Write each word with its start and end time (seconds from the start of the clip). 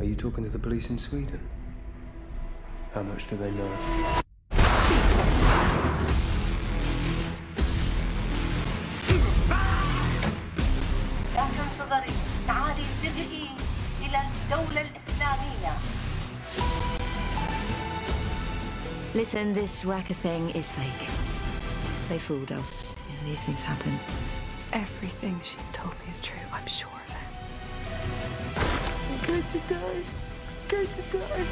Are 0.00 0.04
you 0.04 0.14
talking 0.14 0.44
to 0.44 0.50
the 0.50 0.58
police 0.58 0.90
in 0.90 0.98
Sweden? 0.98 1.40
How 2.92 3.02
much 3.02 3.28
do 3.28 3.36
they 3.36 3.50
know? 3.50 3.70
لا 11.34 11.44
تنتظري 11.56 12.12
تعالي 12.46 12.82
التجئي 12.82 13.48
إلى 14.02 14.18
الدولة 14.20 14.80
الإسلامية 14.80 15.72
Listen, 19.14 19.52
this 19.52 19.84
Raka 19.84 20.14
thing 20.14 20.48
is 20.50 20.72
fake. 20.72 21.06
They 22.08 22.18
fooled 22.18 22.50
us. 22.50 22.94
Yeah, 23.08 23.28
these 23.28 23.44
things 23.44 23.62
happen. 23.62 23.98
Everything 24.72 25.38
she's 25.44 25.70
told 25.70 25.92
me 26.00 26.10
is 26.10 26.18
true. 26.20 26.40
I'm 26.50 26.66
sure 26.66 26.88
of 26.88 27.05
it. 27.05 27.05
I'm 27.05 27.05
going 29.27 29.43
to 29.43 29.59
die. 29.67 29.75
I'm 29.77 30.67
going 30.69 30.87
to 30.87 31.01
die. 31.17 31.45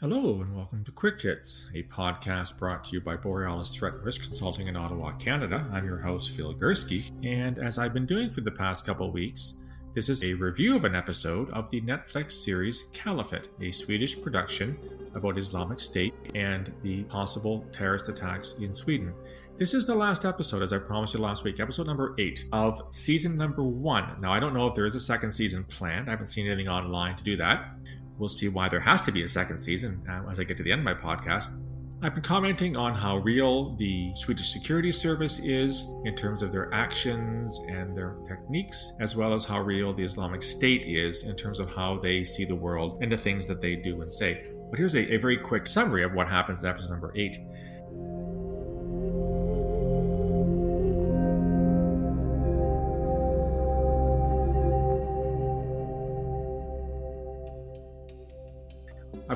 Hello 0.00 0.42
and 0.42 0.54
welcome 0.54 0.84
to 0.84 0.92
Quick 0.92 1.22
Hits, 1.22 1.70
a 1.74 1.82
podcast 1.84 2.58
brought 2.58 2.84
to 2.84 2.92
you 2.92 3.00
by 3.00 3.16
Borealis 3.16 3.74
Threat 3.74 3.94
Risk 4.02 4.24
Consulting 4.24 4.68
in 4.68 4.76
Ottawa, 4.76 5.12
Canada. 5.12 5.66
I'm 5.72 5.86
your 5.86 5.98
host, 5.98 6.36
Phil 6.36 6.54
Gurski, 6.54 7.10
and 7.24 7.58
as 7.58 7.78
I've 7.78 7.94
been 7.94 8.06
doing 8.06 8.30
for 8.30 8.42
the 8.42 8.52
past 8.52 8.84
couple 8.84 9.10
weeks, 9.10 9.56
this 9.98 10.08
is 10.08 10.22
a 10.22 10.32
review 10.32 10.76
of 10.76 10.84
an 10.84 10.94
episode 10.94 11.50
of 11.50 11.68
the 11.70 11.80
Netflix 11.80 12.30
series 12.30 12.84
Caliphate, 12.92 13.48
a 13.60 13.72
Swedish 13.72 14.22
production 14.22 14.78
about 15.16 15.36
Islamic 15.36 15.80
State 15.80 16.14
and 16.36 16.72
the 16.84 17.02
possible 17.02 17.66
terrorist 17.72 18.08
attacks 18.08 18.54
in 18.60 18.72
Sweden. 18.72 19.12
This 19.56 19.74
is 19.74 19.88
the 19.88 19.94
last 19.96 20.24
episode, 20.24 20.62
as 20.62 20.72
I 20.72 20.78
promised 20.78 21.14
you 21.14 21.20
last 21.20 21.42
week, 21.42 21.58
episode 21.58 21.88
number 21.88 22.14
eight 22.20 22.44
of 22.52 22.80
season 22.90 23.36
number 23.36 23.64
one. 23.64 24.20
Now, 24.20 24.32
I 24.32 24.38
don't 24.38 24.54
know 24.54 24.68
if 24.68 24.76
there 24.76 24.86
is 24.86 24.94
a 24.94 25.00
second 25.00 25.32
season 25.32 25.64
planned. 25.64 26.06
I 26.06 26.12
haven't 26.12 26.26
seen 26.26 26.46
anything 26.46 26.68
online 26.68 27.16
to 27.16 27.24
do 27.24 27.36
that. 27.38 27.74
We'll 28.18 28.28
see 28.28 28.48
why 28.48 28.68
there 28.68 28.78
has 28.78 29.00
to 29.00 29.10
be 29.10 29.24
a 29.24 29.28
second 29.28 29.58
season 29.58 30.00
uh, 30.08 30.30
as 30.30 30.38
I 30.38 30.44
get 30.44 30.58
to 30.58 30.62
the 30.62 30.70
end 30.70 30.82
of 30.82 30.84
my 30.84 30.94
podcast. 30.94 31.60
I've 32.00 32.14
been 32.14 32.22
commenting 32.22 32.76
on 32.76 32.94
how 32.94 33.16
real 33.16 33.74
the 33.74 34.12
Swedish 34.14 34.52
security 34.52 34.92
service 34.92 35.40
is 35.40 36.00
in 36.04 36.14
terms 36.14 36.42
of 36.42 36.52
their 36.52 36.72
actions 36.72 37.60
and 37.68 37.96
their 37.96 38.18
techniques, 38.24 38.92
as 39.00 39.16
well 39.16 39.34
as 39.34 39.44
how 39.44 39.62
real 39.62 39.92
the 39.92 40.04
Islamic 40.04 40.40
State 40.40 40.86
is 40.86 41.24
in 41.24 41.34
terms 41.34 41.58
of 41.58 41.68
how 41.68 41.98
they 41.98 42.22
see 42.22 42.44
the 42.44 42.54
world 42.54 43.00
and 43.02 43.10
the 43.10 43.16
things 43.16 43.48
that 43.48 43.60
they 43.60 43.74
do 43.74 44.00
and 44.00 44.12
say. 44.12 44.44
But 44.70 44.78
here's 44.78 44.94
a, 44.94 45.12
a 45.12 45.16
very 45.16 45.38
quick 45.38 45.66
summary 45.66 46.04
of 46.04 46.12
what 46.12 46.28
happens 46.28 46.62
in 46.62 46.70
episode 46.70 46.92
number 46.92 47.12
eight. 47.16 47.36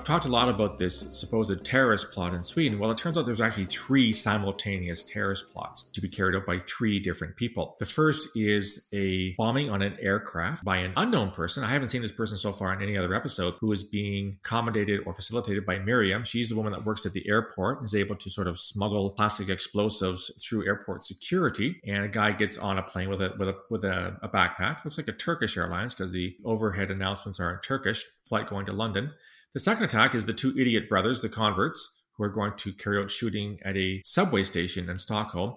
I've 0.02 0.06
talked 0.06 0.26
a 0.26 0.30
lot 0.30 0.48
about 0.48 0.78
this 0.78 0.98
supposed 1.16 1.64
terrorist 1.64 2.10
plot 2.10 2.34
in 2.34 2.42
Sweden. 2.42 2.80
Well, 2.80 2.90
it 2.90 2.98
turns 2.98 3.16
out 3.16 3.24
there's 3.24 3.40
actually 3.40 3.66
three 3.66 4.12
simultaneous 4.12 5.04
terrorist 5.04 5.52
plots 5.52 5.84
to 5.92 6.00
be 6.00 6.08
carried 6.08 6.34
out 6.34 6.44
by 6.44 6.58
three 6.58 6.98
different 6.98 7.36
people. 7.36 7.76
The 7.78 7.84
first 7.84 8.36
is 8.36 8.88
a 8.92 9.32
bombing 9.38 9.70
on 9.70 9.80
an 9.80 9.96
aircraft 10.00 10.64
by 10.64 10.78
an 10.78 10.92
unknown 10.96 11.30
person. 11.30 11.62
I 11.62 11.68
haven't 11.68 11.86
seen 11.86 12.02
this 12.02 12.10
person 12.10 12.36
so 12.36 12.50
far 12.50 12.74
in 12.74 12.82
any 12.82 12.98
other 12.98 13.14
episode 13.14 13.54
who 13.60 13.70
is 13.70 13.84
being 13.84 14.38
accommodated 14.44 15.02
or 15.06 15.14
facilitated 15.14 15.64
by 15.64 15.78
Miriam. 15.78 16.24
She's 16.24 16.48
the 16.48 16.56
woman 16.56 16.72
that 16.72 16.84
works 16.84 17.06
at 17.06 17.12
the 17.12 17.28
airport 17.28 17.78
and 17.78 17.86
is 17.86 17.94
able 17.94 18.16
to 18.16 18.28
sort 18.28 18.48
of 18.48 18.58
smuggle 18.58 19.10
plastic 19.10 19.50
explosives 19.50 20.32
through 20.44 20.66
airport 20.66 21.04
security. 21.04 21.80
And 21.86 22.02
a 22.02 22.08
guy 22.08 22.32
gets 22.32 22.58
on 22.58 22.76
a 22.76 22.82
plane 22.82 23.08
with 23.08 23.22
a 23.22 23.34
with 23.38 23.50
a 23.50 23.56
with 23.70 23.84
a, 23.84 24.18
a 24.20 24.28
backpack. 24.28 24.84
Looks 24.84 24.98
like 24.98 25.06
a 25.06 25.12
Turkish 25.12 25.56
Airlines 25.56 25.94
because 25.94 26.10
the 26.10 26.34
overhead 26.44 26.90
announcements 26.90 27.38
are 27.38 27.52
in 27.52 27.60
Turkish. 27.60 28.04
Flight 28.26 28.48
going 28.48 28.66
to 28.66 28.72
London. 28.72 29.12
The 29.54 29.60
second 29.60 29.84
attack 29.84 30.14
is 30.14 30.24
the 30.24 30.32
two 30.32 30.54
idiot 30.58 30.88
brothers, 30.88 31.20
the 31.20 31.28
converts, 31.28 32.04
who 32.16 32.24
are 32.24 32.30
going 32.30 32.54
to 32.56 32.72
carry 32.72 32.98
out 32.98 33.10
shooting 33.10 33.58
at 33.62 33.76
a 33.76 34.00
subway 34.02 34.44
station 34.44 34.88
in 34.88 34.98
Stockholm. 34.98 35.56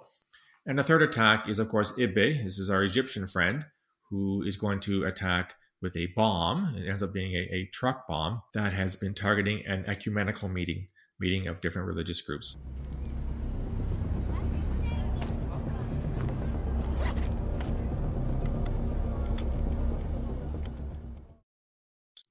And 0.65 0.77
the 0.77 0.83
third 0.83 1.01
attack 1.01 1.47
is, 1.47 1.59
of 1.59 1.69
course, 1.69 1.93
Ibe. 1.93 2.43
This 2.43 2.59
is 2.59 2.69
our 2.69 2.83
Egyptian 2.83 3.25
friend 3.25 3.65
who 4.09 4.43
is 4.43 4.57
going 4.57 4.81
to 4.81 5.05
attack 5.05 5.53
with 5.81 5.95
a 5.95 6.07
bomb. 6.07 6.75
It 6.75 6.89
ends 6.89 7.03
up 7.03 7.13
being 7.13 7.35
a, 7.35 7.47
a 7.53 7.69
truck 7.71 8.05
bomb 8.05 8.41
that 8.53 8.73
has 8.73 8.97
been 8.97 9.13
targeting 9.13 9.63
an 9.65 9.85
ecumenical 9.87 10.49
meeting, 10.49 10.87
meeting 11.17 11.47
of 11.47 11.61
different 11.61 11.87
religious 11.87 12.21
groups. 12.21 12.57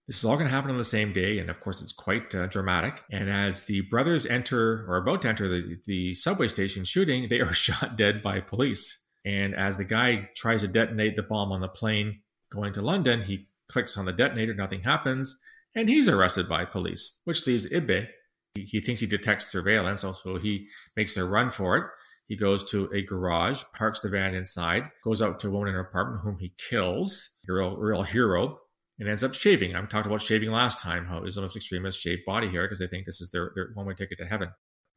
This 0.06 0.18
is 0.18 0.24
all 0.26 0.36
going 0.36 0.46
to 0.46 0.54
happen 0.54 0.70
on 0.70 0.76
the 0.76 0.84
same 0.84 1.14
day, 1.14 1.38
and 1.38 1.48
of 1.48 1.60
course, 1.60 1.80
it's 1.80 1.92
quite 1.92 2.34
uh, 2.34 2.46
dramatic. 2.46 3.04
And 3.10 3.30
as 3.30 3.64
the 3.64 3.80
brothers 3.82 4.26
enter 4.26 4.84
or 4.86 4.96
about 4.96 5.22
to 5.22 5.28
enter 5.28 5.48
the, 5.48 5.78
the 5.86 6.12
subway 6.12 6.48
station 6.48 6.84
shooting, 6.84 7.28
they 7.28 7.40
are 7.40 7.52
shot 7.54 7.96
dead 7.96 8.20
by 8.20 8.40
police. 8.40 9.02
And 9.24 9.54
as 9.54 9.78
the 9.78 9.84
guy 9.84 10.28
tries 10.36 10.60
to 10.60 10.68
detonate 10.68 11.16
the 11.16 11.22
bomb 11.22 11.52
on 11.52 11.62
the 11.62 11.68
plane 11.68 12.20
going 12.52 12.74
to 12.74 12.82
London, 12.82 13.22
he 13.22 13.48
clicks 13.68 13.96
on 13.96 14.04
the 14.04 14.12
detonator, 14.12 14.52
nothing 14.52 14.82
happens, 14.82 15.40
and 15.74 15.88
he's 15.88 16.08
arrested 16.08 16.48
by 16.48 16.66
police, 16.66 17.22
which 17.24 17.46
leaves 17.46 17.66
Ibe. 17.70 18.08
He, 18.54 18.62
he 18.62 18.80
thinks 18.80 19.00
he 19.00 19.06
detects 19.06 19.50
surveillance, 19.50 20.02
so 20.02 20.36
he 20.36 20.66
makes 20.96 21.16
a 21.16 21.24
run 21.24 21.48
for 21.48 21.78
it. 21.78 21.84
He 22.28 22.36
goes 22.36 22.62
to 22.70 22.90
a 22.94 23.02
garage, 23.02 23.62
parks 23.74 24.00
the 24.00 24.10
van 24.10 24.34
inside, 24.34 24.90
goes 25.02 25.22
out 25.22 25.40
to 25.40 25.48
a 25.48 25.50
woman 25.50 25.68
in 25.68 25.74
her 25.74 25.80
apartment 25.80 26.22
whom 26.22 26.38
he 26.38 26.54
kills, 26.68 27.38
a 27.48 27.52
real, 27.52 27.76
real 27.76 28.02
hero, 28.02 28.58
and 28.98 29.08
ends 29.08 29.24
up 29.24 29.34
shaving. 29.34 29.74
I 29.74 29.84
talked 29.86 30.06
about 30.06 30.22
shaving 30.22 30.50
last 30.50 30.80
time, 30.80 31.06
how 31.06 31.20
Islamist 31.20 31.56
extremists 31.56 32.00
shave 32.00 32.24
body 32.24 32.48
hair 32.48 32.64
because 32.64 32.78
they 32.78 32.86
think 32.86 33.06
this 33.06 33.20
is 33.20 33.30
their, 33.30 33.52
their 33.54 33.70
one 33.74 33.86
way 33.86 33.94
ticket 33.94 34.18
to 34.18 34.26
heaven. 34.26 34.50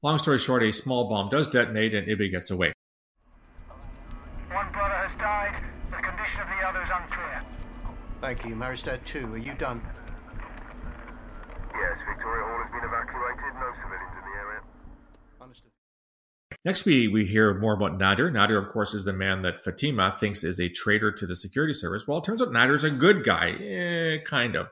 Long 0.04 0.18
story 0.20 0.38
short, 0.38 0.64
a 0.64 0.72
small 0.72 1.10
bomb 1.10 1.30
does 1.30 1.50
detonate 1.50 1.94
and 1.94 2.08
Ibe 2.08 2.30
gets 2.30 2.52
away. 2.52 2.74
One 4.52 4.72
brother 4.72 4.94
has 4.94 5.18
died. 5.18 5.64
The 5.90 5.98
condition 5.98 6.42
of 6.42 6.48
the 6.48 6.68
other 6.68 6.84
is 6.84 6.90
unclear. 6.94 7.44
Thank 8.22 8.46
you. 8.46 8.56
Maristad 8.56 9.04
2, 9.06 9.34
are 9.34 9.38
you 9.38 9.54
done? 9.56 9.82
Yes, 11.74 11.98
Victoria 12.08 12.46
Hall 12.46 12.62
has 12.64 12.72
been 12.72 12.86
evacuated. 12.86 13.54
No 13.58 13.72
civilians 13.82 14.16
in 14.18 14.24
the 14.26 14.36
area. 14.38 14.62
Understood. 15.42 15.72
Next, 16.68 16.86
we, 16.86 17.08
we 17.08 17.26
hear 17.26 17.54
more 17.54 17.76
about 17.76 17.98
Nader. 17.98 18.30
Nader, 18.30 18.62
of 18.62 18.68
course, 18.74 18.94
is 18.94 19.06
the 19.06 19.14
man 19.14 19.42
that 19.44 19.64
Fatima 19.64 20.14
thinks 20.20 20.44
is 20.44 20.60
a 20.60 20.68
traitor 20.68 21.14
to 21.14 21.26
the 21.26 21.34
security 21.34 21.72
service. 21.72 22.06
Well, 22.06 22.18
it 22.18 22.26
turns 22.26 22.42
out 22.42 22.50
Nader's 22.50 22.84
a 22.84 22.92
good 22.92 23.24
guy. 23.24 23.52
Eh, 23.52 24.18
kind 24.26 24.54
of. 24.54 24.68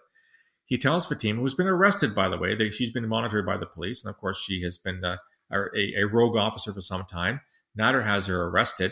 He 0.66 0.78
tells 0.78 1.06
Fatima, 1.06 1.40
who's 1.40 1.56
been 1.56 1.68
arrested, 1.68 2.14
by 2.14 2.28
the 2.28 2.38
way, 2.38 2.54
that 2.54 2.74
she's 2.74 2.92
been 2.92 3.08
monitored 3.08 3.46
by 3.46 3.56
the 3.56 3.66
police. 3.66 4.04
And 4.04 4.14
of 4.14 4.20
course, 4.20 4.44
she 4.44 4.62
has 4.64 4.78
been 4.78 5.06
uh, 5.06 5.16
a, 5.50 6.02
a 6.02 6.04
rogue 6.12 6.36
officer 6.36 6.74
for 6.74 6.82
some 6.82 7.06
time. 7.06 7.40
Nader 7.80 8.04
has 8.04 8.28
her 8.28 8.44
arrested. 8.44 8.92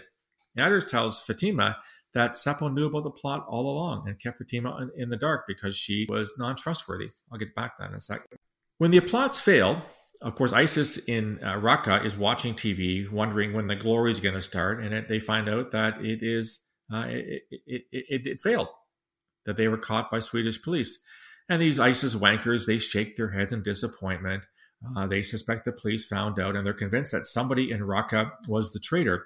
Nader 0.57 0.87
tells 0.87 1.19
Fatima 1.19 1.75
that 2.13 2.35
Sapo 2.37 2.73
knew 2.73 2.85
about 2.85 3.03
the 3.03 3.11
plot 3.11 3.45
all 3.49 3.69
along 3.69 4.07
and 4.07 4.17
kept 4.17 4.37
Fatima 4.37 4.77
in, 4.77 4.91
in 4.95 5.09
the 5.09 5.17
dark 5.17 5.43
because 5.45 5.75
she 5.75 6.07
was 6.07 6.33
non 6.37 6.55
trustworthy. 6.55 7.09
I'll 7.29 7.37
get 7.37 7.53
back 7.53 7.75
to 7.75 7.83
that 7.83 7.89
in 7.89 7.97
a 7.97 7.99
second. 7.99 8.27
When 8.77 8.91
the 8.91 9.01
plots 9.01 9.41
fail, 9.41 9.81
of 10.21 10.35
course, 10.35 10.53
ISIS 10.53 10.97
in 10.97 11.39
uh, 11.43 11.59
Raqqa 11.59 12.05
is 12.05 12.17
watching 12.17 12.53
TV, 12.53 13.09
wondering 13.09 13.53
when 13.53 13.67
the 13.67 13.75
glory 13.75 14.11
is 14.11 14.19
going 14.19 14.35
to 14.35 14.41
start, 14.41 14.79
and 14.79 14.93
it, 14.93 15.09
they 15.09 15.19
find 15.19 15.49
out 15.49 15.71
that 15.71 16.03
it 16.03 16.19
is 16.21 16.67
uh, 16.93 17.05
it, 17.07 17.43
it, 17.49 17.83
it, 17.91 18.27
it, 18.27 18.41
failed, 18.41 18.67
that 19.45 19.57
they 19.57 19.67
were 19.67 19.77
caught 19.77 20.11
by 20.11 20.19
Swedish 20.19 20.61
police. 20.61 21.05
And 21.49 21.61
these 21.61 21.79
ISIS 21.79 22.15
wankers, 22.15 22.65
they 22.65 22.77
shake 22.77 23.15
their 23.15 23.31
heads 23.31 23.51
in 23.51 23.63
disappointment. 23.63 24.43
Uh, 24.95 25.07
they 25.07 25.21
suspect 25.21 25.65
the 25.65 25.71
police 25.71 26.05
found 26.05 26.39
out, 26.39 26.55
and 26.55 26.65
they're 26.65 26.73
convinced 26.73 27.11
that 27.13 27.25
somebody 27.25 27.71
in 27.71 27.79
Raqqa 27.79 28.31
was 28.47 28.71
the 28.71 28.79
traitor. 28.79 29.25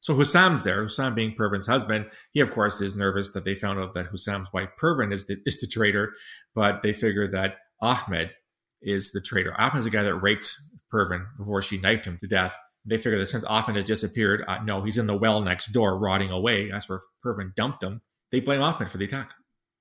So 0.00 0.14
Hussam's 0.14 0.64
there, 0.64 0.82
Hussam 0.82 1.14
being 1.14 1.34
Pervin's 1.36 1.66
husband. 1.66 2.06
He, 2.32 2.40
of 2.40 2.50
course, 2.50 2.80
is 2.80 2.96
nervous 2.96 3.30
that 3.32 3.44
they 3.44 3.54
found 3.54 3.78
out 3.78 3.94
that 3.94 4.06
Hussam's 4.06 4.52
wife, 4.52 4.70
Pervin, 4.76 5.12
is 5.12 5.26
the, 5.26 5.36
is 5.44 5.60
the 5.60 5.66
traitor, 5.66 6.14
but 6.54 6.82
they 6.82 6.92
figure 6.92 7.30
that 7.30 7.56
Ahmed 7.80 8.30
is 8.82 9.12
the 9.12 9.20
traitor. 9.20 9.58
Ahmed's 9.60 9.84
the 9.84 9.90
guy 9.90 10.02
that 10.02 10.14
raped 10.14 10.54
Pervin 10.92 11.26
before 11.38 11.62
she 11.62 11.78
knifed 11.78 12.06
him 12.06 12.18
to 12.18 12.26
death. 12.26 12.56
They 12.84 12.96
figure 12.96 13.18
that 13.18 13.26
since 13.26 13.44
Ahmed 13.44 13.76
has 13.76 13.84
disappeared, 13.84 14.44
uh, 14.48 14.58
no, 14.64 14.82
he's 14.82 14.98
in 14.98 15.06
the 15.06 15.16
well 15.16 15.40
next 15.40 15.66
door 15.68 15.98
rotting 15.98 16.30
away. 16.30 16.70
That's 16.70 16.88
where 16.88 17.00
Pervin 17.24 17.54
dumped 17.54 17.82
him. 17.82 18.02
They 18.30 18.40
blame 18.40 18.62
Ahmed 18.62 18.88
for 18.88 18.98
the 18.98 19.04
attack. 19.04 19.34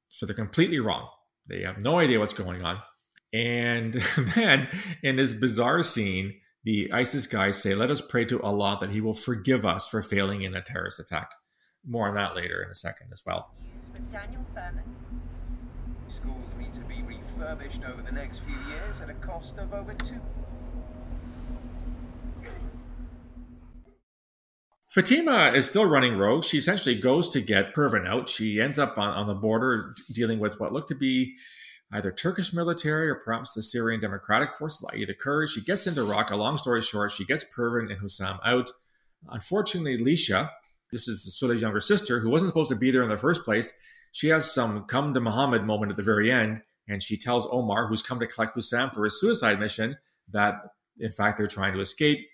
So 0.10 0.26
they're 0.26 0.36
completely 0.36 0.80
wrong. 0.80 1.08
They 1.48 1.62
have 1.64 1.80
no 1.80 1.98
idea 2.00 2.20
what's 2.20 2.34
going 2.34 2.64
on. 2.64 2.80
And 3.34 3.94
then 4.36 4.68
in 5.02 5.16
this 5.16 5.34
bizarre 5.34 5.84
scene, 5.84 6.36
the 6.64 6.92
ISIS 6.92 7.28
guys 7.28 7.62
say, 7.62 7.74
Let 7.74 7.90
us 7.90 8.02
pray 8.02 8.26
to 8.26 8.42
Allah 8.42 8.78
that 8.82 8.92
He 8.92 9.02
will 9.02 9.14
forgive 9.14 9.66
us 9.66 9.88
for 9.88 10.02
failing 10.02 10.44
in 10.44 10.54
a 10.54 10.62
terrorist 10.62 11.00
attack. 11.00 11.32
More 11.86 12.08
on 12.08 12.16
that 12.16 12.36
later 12.36 12.62
in 12.62 12.70
a 12.70 12.76
second 12.76 13.08
as 13.12 13.24
well. 13.26 13.52
with 13.92 14.12
Daniel 14.12 14.46
Furman. 14.54 14.84
Schools 16.10 16.56
need 16.60 16.71
to 16.71 16.71
be 16.71 16.71
refurbished 17.42 17.84
over 17.84 18.02
the 18.02 18.12
next 18.12 18.40
few 18.40 18.56
years 18.56 19.02
at 19.02 19.10
a 19.10 19.14
cost 19.16 19.58
of 19.58 19.74
over 19.74 19.94
two. 19.94 20.20
Fatima 24.90 25.52
is 25.56 25.70
still 25.70 25.86
running 25.86 26.18
rogue. 26.18 26.44
She 26.44 26.58
essentially 26.58 26.96
goes 26.96 27.30
to 27.30 27.42
get 27.42 27.74
Pervin 27.74 28.06
out. 28.06 28.28
She 28.28 28.60
ends 28.60 28.78
up 28.78 28.98
on, 28.98 29.10
on 29.10 29.28
the 29.28 29.34
border 29.34 29.94
dealing 30.14 30.40
with 30.40 30.60
what 30.60 30.74
looked 30.74 30.90
to 30.90 30.96
be 30.96 31.36
either 31.94 32.12
Turkish 32.12 32.54
military 32.54 33.10
or 33.10 33.16
perhaps 33.16 33.54
the 33.54 33.64
Syrian 33.64 34.02
Democratic 34.02 34.54
Forces, 34.54 34.88
i.e. 34.94 35.06
the 35.06 35.14
Kurds. 35.14 35.54
She 35.54 35.62
gets 35.62 35.88
into 35.88 36.02
Raqqa. 36.02 36.38
Long 36.38 36.58
story 36.58 36.82
short, 36.82 37.12
she 37.12 37.26
gets 37.26 37.46
Pervin 37.46 37.90
and 37.90 38.02
Hussam 38.02 38.40
out. 38.46 38.72
Unfortunately, 39.30 39.98
Lisha, 39.98 40.50
this 40.92 41.08
is 41.08 41.38
Suley's 41.38 41.62
younger 41.62 41.80
sister, 41.80 42.20
who 42.20 42.30
wasn't 42.30 42.50
supposed 42.50 42.70
to 42.70 42.76
be 42.76 42.92
there 42.92 43.04
in 43.04 43.10
the 43.10 43.18
first 43.18 43.44
place, 43.44 43.78
she 44.12 44.28
has 44.28 44.52
some 44.52 44.84
come 44.84 45.14
to 45.14 45.22
Muhammad 45.22 45.64
moment 45.64 45.92
at 45.92 45.96
the 45.96 46.04
very 46.04 46.32
end, 46.32 46.62
and 46.88 47.02
she 47.02 47.18
tells 47.18 47.48
Omar, 47.52 47.88
who's 47.88 48.02
come 48.02 48.20
to 48.20 48.28
collect 48.28 48.56
Hussam 48.56 48.94
for 48.94 49.04
his 49.04 49.20
suicide 49.20 49.60
mission, 49.60 49.98
that 50.32 50.56
in 51.00 51.12
fact 51.12 51.38
they're 51.38 51.48
trying 51.48 51.74
to 51.74 51.80
escape. 51.80 52.28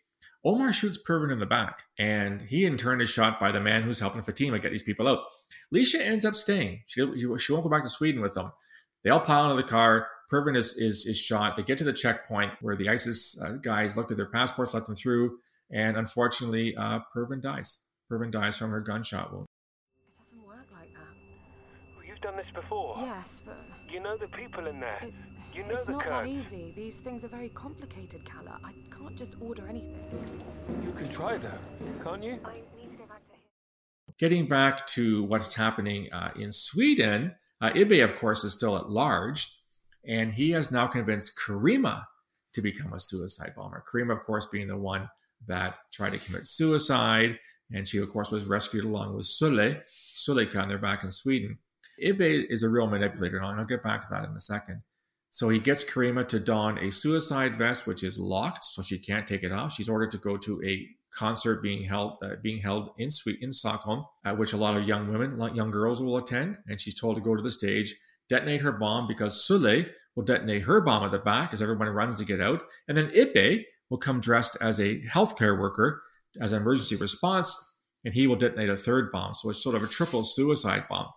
Omar 0.45 0.71
shoots 0.71 0.97
Pervin 0.97 1.31
in 1.31 1.39
the 1.39 1.45
back, 1.45 1.83
and 1.99 2.41
he 2.43 2.65
in 2.65 2.77
turn 2.77 3.01
is 3.01 3.09
shot 3.09 3.39
by 3.39 3.51
the 3.51 3.59
man 3.59 3.83
who's 3.83 3.99
helping 3.99 4.21
Fatima 4.21 4.59
get 4.59 4.71
these 4.71 4.83
people 4.83 5.07
out. 5.07 5.19
Lisha 5.73 5.99
ends 5.99 6.25
up 6.25 6.35
staying. 6.35 6.83
She, 6.87 7.01
she 7.37 7.51
won't 7.51 7.63
go 7.63 7.69
back 7.69 7.83
to 7.83 7.89
Sweden 7.89 8.21
with 8.21 8.33
them. 8.33 8.51
They 9.03 9.09
all 9.09 9.19
pile 9.19 9.49
into 9.49 9.61
the 9.61 9.67
car. 9.67 10.07
Pervin 10.31 10.55
is, 10.55 10.77
is, 10.77 11.05
is 11.05 11.17
shot. 11.17 11.55
They 11.55 11.63
get 11.63 11.77
to 11.79 11.83
the 11.83 11.93
checkpoint 11.93 12.53
where 12.61 12.75
the 12.75 12.89
ISIS 12.89 13.41
uh, 13.41 13.53
guys 13.61 13.95
look 13.95 14.11
at 14.11 14.17
their 14.17 14.29
passports, 14.29 14.73
let 14.73 14.85
them 14.85 14.95
through, 14.95 15.37
and 15.71 15.97
unfortunately, 15.97 16.75
uh, 16.75 16.99
Pervin 17.15 17.41
dies. 17.41 17.85
Pervin 18.09 18.31
dies 18.31 18.57
from 18.57 18.71
her 18.71 18.81
gunshot 18.81 19.33
wound. 19.33 19.47
It 19.99 20.21
doesn't 20.21 20.45
work 20.45 20.67
like 20.71 20.93
that. 20.93 21.95
Well, 21.95 22.05
you've 22.05 22.21
done 22.37 22.45
this 22.45 22.53
before. 22.53 22.95
Yes, 22.99 23.41
but 23.45 23.57
You 23.91 23.99
know 24.01 24.17
the 24.17 24.27
people 24.27 24.67
in 24.67 24.79
there. 24.79 24.99
it's, 25.01 25.17
you 25.53 25.63
know 25.63 25.69
it's 25.71 25.85
the 25.85 25.93
not 25.93 26.03
Kurds. 26.03 26.13
that 26.13 26.27
easy. 26.27 26.73
These 26.75 26.99
things 26.99 27.23
are 27.23 27.29
very 27.29 27.49
complicated, 27.49 28.21
Kala. 28.29 28.59
I 28.63 28.73
can't 28.95 29.17
just 29.17 29.35
order 29.41 29.67
anything. 29.67 29.95
You 30.83 30.91
can 30.91 31.09
try 31.09 31.37
though, 31.37 31.49
can't 32.03 32.23
you? 32.23 32.39
Getting 34.19 34.47
back 34.47 34.87
to 34.87 35.23
what's 35.23 35.55
happening 35.55 36.11
uh, 36.11 36.31
in 36.35 36.51
Sweden, 36.51 37.35
uh, 37.61 37.69
Ibe, 37.69 38.03
of 38.03 38.15
course, 38.15 38.43
is 38.43 38.53
still 38.53 38.75
at 38.75 38.89
large, 38.89 39.47
and 40.07 40.33
he 40.33 40.51
has 40.51 40.71
now 40.71 40.87
convinced 40.87 41.37
Karima 41.37 42.05
to 42.53 42.61
become 42.61 42.93
a 42.93 42.99
suicide 42.99 43.53
bomber. 43.55 43.83
Karima, 43.91 44.17
of 44.17 44.23
course, 44.25 44.47
being 44.47 44.67
the 44.67 44.77
one 44.77 45.09
that 45.47 45.75
tried 45.93 46.13
to 46.13 46.19
commit 46.19 46.47
suicide, 46.47 47.37
and 47.71 47.87
she, 47.87 47.99
of 47.99 48.09
course, 48.09 48.31
was 48.31 48.47
rescued 48.47 48.85
along 48.85 49.15
with 49.15 49.25
Sule, 49.27 49.77
Sulika, 49.83 50.61
and 50.61 50.71
they're 50.71 50.79
back 50.79 51.03
in 51.03 51.11
Sweden. 51.11 51.59
Ibe 52.03 52.45
is 52.49 52.63
a 52.63 52.69
real 52.69 52.87
manipulator, 52.87 53.37
and 53.37 53.59
I'll 53.59 53.65
get 53.65 53.83
back 53.83 54.01
to 54.01 54.07
that 54.11 54.25
in 54.25 54.35
a 54.35 54.39
second. 54.39 54.83
So 55.29 55.49
he 55.49 55.59
gets 55.59 55.83
Karima 55.83 56.27
to 56.29 56.39
don 56.39 56.77
a 56.77 56.91
suicide 56.91 57.55
vest, 57.55 57.85
which 57.85 58.03
is 58.03 58.19
locked, 58.19 58.63
so 58.63 58.81
she 58.81 58.97
can't 58.97 59.27
take 59.27 59.43
it 59.43 59.51
off. 59.51 59.73
She's 59.73 59.89
ordered 59.89 60.11
to 60.11 60.17
go 60.17 60.37
to 60.37 60.61
a 60.65 60.87
concert 61.13 61.61
being 61.61 61.83
held 61.83 62.17
uh, 62.23 62.35
being 62.41 62.61
held 62.61 62.89
in 62.97 63.11
Sweden, 63.11 63.39
in 63.43 63.51
Stockholm, 63.51 64.05
at 64.25 64.37
which 64.37 64.53
a 64.53 64.57
lot 64.57 64.77
of 64.77 64.87
young 64.87 65.11
women, 65.11 65.39
young 65.55 65.71
girls 65.71 66.01
will 66.01 66.17
attend. 66.17 66.57
And 66.67 66.79
she's 66.79 66.99
told 66.99 67.15
to 67.15 67.21
go 67.21 67.35
to 67.35 67.41
the 67.41 67.51
stage, 67.51 67.95
detonate 68.29 68.61
her 68.61 68.71
bomb 68.71 69.07
because 69.07 69.45
Sule 69.45 69.89
will 70.15 70.23
detonate 70.23 70.63
her 70.63 70.81
bomb 70.81 71.03
at 71.03 71.11
the 71.11 71.19
back 71.19 71.53
as 71.53 71.61
everyone 71.61 71.89
runs 71.89 72.17
to 72.17 72.25
get 72.25 72.41
out, 72.41 72.63
and 72.87 72.97
then 72.97 73.11
Ibe 73.11 73.63
will 73.89 73.97
come 73.97 74.19
dressed 74.19 74.57
as 74.59 74.79
a 74.79 75.01
healthcare 75.01 75.57
worker 75.57 76.01
as 76.41 76.51
an 76.51 76.61
emergency 76.61 76.95
response, 76.95 77.79
and 78.03 78.13
he 78.13 78.27
will 78.27 78.35
detonate 78.35 78.69
a 78.69 78.77
third 78.77 79.11
bomb. 79.11 79.33
So 79.33 79.49
it's 79.49 79.63
sort 79.63 79.75
of 79.75 79.83
a 79.83 79.87
triple 79.87 80.23
suicide 80.23 80.85
bomb. 80.89 81.07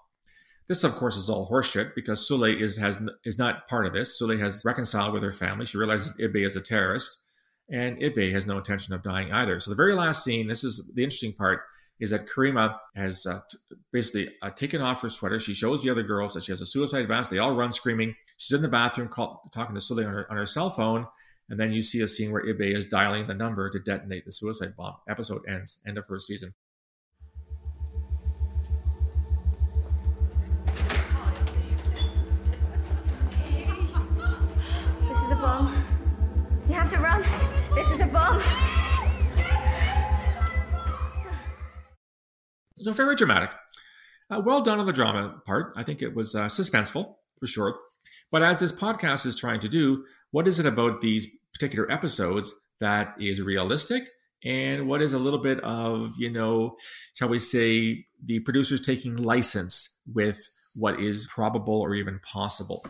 This, 0.71 0.85
of 0.85 0.95
course, 0.95 1.17
is 1.17 1.29
all 1.29 1.51
horseshit 1.51 1.97
because 1.97 2.21
Sule 2.21 2.57
is 2.57 2.77
has 2.77 2.97
is 3.25 3.41
not 3.41 3.67
part 3.67 3.87
of 3.87 3.93
this. 3.93 4.17
Sule 4.17 4.39
has 4.39 4.65
reconciled 4.65 5.13
with 5.13 5.25
her 5.25 5.33
family. 5.33 5.67
She 5.67 5.77
realizes 5.77 6.17
Ibe 6.17 6.47
is 6.47 6.55
a 6.55 6.61
terrorist, 6.61 7.19
and 7.69 7.99
Ibe 7.99 8.31
has 8.31 8.47
no 8.47 8.59
intention 8.59 8.95
of 8.95 9.03
dying 9.03 9.33
either. 9.33 9.59
So 9.59 9.73
the 9.73 9.77
very 9.77 9.97
last 9.97 10.23
scene, 10.23 10.47
this 10.47 10.63
is 10.63 10.89
the 10.95 11.03
interesting 11.03 11.33
part, 11.33 11.63
is 11.99 12.11
that 12.11 12.29
Karima 12.29 12.77
has 12.95 13.27
uh, 13.27 13.41
t- 13.51 13.77
basically 13.93 14.33
uh, 14.43 14.51
taken 14.51 14.81
off 14.81 15.03
her 15.03 15.09
sweater. 15.09 15.41
She 15.41 15.55
shows 15.55 15.83
the 15.83 15.91
other 15.91 16.05
girls 16.05 16.35
that 16.35 16.45
she 16.45 16.53
has 16.53 16.61
a 16.61 16.67
suicide 16.67 17.09
vest. 17.09 17.33
They 17.33 17.39
all 17.39 17.57
run 17.57 17.73
screaming. 17.73 18.15
She's 18.37 18.55
in 18.55 18.63
the 18.63 18.69
bathroom 18.69 19.09
call, 19.09 19.43
talking 19.53 19.75
to 19.75 19.81
Sule 19.81 20.07
on 20.07 20.13
her, 20.13 20.31
on 20.31 20.37
her 20.37 20.47
cell 20.47 20.71
phone. 20.71 21.09
And 21.49 21.59
then 21.59 21.73
you 21.73 21.83
see 21.83 22.01
a 22.01 22.07
scene 22.07 22.31
where 22.31 22.45
Ibe 22.45 22.77
is 22.77 22.87
dialing 22.87 23.27
the 23.27 23.35
number 23.35 23.69
to 23.71 23.81
detonate 23.81 24.25
the 24.25 24.31
suicide 24.31 24.77
bomb. 24.77 24.95
Episode 25.09 25.43
ends. 25.49 25.83
End 25.85 25.99
of 25.99 26.07
first 26.07 26.29
season. 26.29 26.55
So 42.77 42.93
very 42.93 43.15
dramatic. 43.15 43.51
Uh, 44.31 44.41
well 44.45 44.62
done 44.62 44.81
on 44.81 44.87
the 44.87 44.93
drama 44.93 45.41
part. 45.47 45.75
I 45.77 45.85
think 45.85 46.03
it 46.03 46.15
was 46.15 46.35
uh, 46.35 46.47
suspenseful 46.47 47.17
for 47.39 47.47
sure. 47.47 47.79
But 48.31 48.43
as 48.43 48.61
this 48.61 48.73
podcast 48.73 49.27
is 49.27 49.37
trying 49.37 49.61
to 49.61 49.69
do, 49.69 50.05
what 50.31 50.49
is 50.49 50.59
it 50.59 50.67
about 50.67 51.01
these 51.01 51.27
particular 51.53 51.91
episodes 51.91 52.55
that 52.81 53.15
is 53.21 53.43
realistic? 53.43 54.05
And 54.45 54.89
what 54.89 55.03
is 55.03 55.12
a 55.12 55.19
little 55.19 55.41
bit 55.41 55.61
of, 55.61 56.15
you 56.17 56.31
know, 56.31 56.77
shall 57.15 57.29
we 57.29 57.39
say, 57.39 58.07
the 58.25 58.41
producers 58.41 58.81
taking 58.81 59.17
license 59.17 60.03
with 60.12 60.41
what 60.75 61.01
is 61.01 61.29
probable 61.31 61.81
or 61.81 61.95
even 61.95 62.21
possible? 62.25 62.85